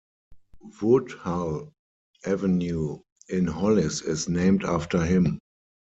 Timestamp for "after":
4.63-5.05